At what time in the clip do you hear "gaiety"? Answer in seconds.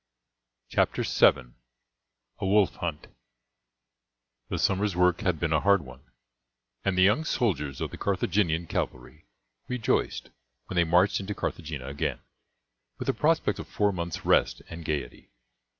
14.83-15.29